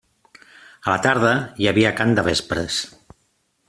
A 0.37 0.89
la 0.93 0.95
tarda 1.07 1.35
hi 1.61 1.71
havia 1.73 1.95
cant 2.03 2.19
de 2.21 2.27
vespres. 2.33 2.85